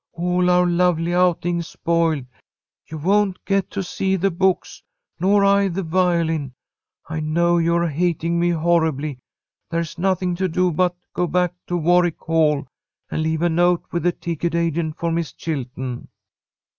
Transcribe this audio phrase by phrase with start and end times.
[0.13, 2.25] "All our lovely outing spoiled!
[2.89, 4.81] You won't get to see the books,
[5.19, 6.53] nor I the violin.
[7.07, 9.19] I know you are hating me horribly.
[9.69, 12.65] There's nothing to do but go back to Warwick Hall,
[13.11, 16.07] and leave a note with the ticket agent for Miss Chilton."